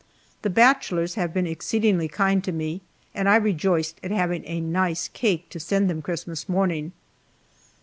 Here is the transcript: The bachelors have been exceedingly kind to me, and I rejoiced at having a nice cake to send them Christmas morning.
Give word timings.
The 0.41 0.49
bachelors 0.49 1.13
have 1.13 1.31
been 1.31 1.45
exceedingly 1.45 2.07
kind 2.07 2.43
to 2.43 2.51
me, 2.51 2.81
and 3.13 3.29
I 3.29 3.35
rejoiced 3.35 3.99
at 4.03 4.09
having 4.09 4.43
a 4.47 4.59
nice 4.59 5.07
cake 5.07 5.47
to 5.49 5.59
send 5.59 5.91
them 5.91 6.01
Christmas 6.01 6.49
morning. 6.49 6.93